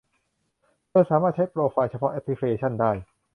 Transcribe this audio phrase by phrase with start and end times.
[0.89, 2.91] เราสามารถใช้โปรไฟล์เฉพาะแอปพลิเคชันได้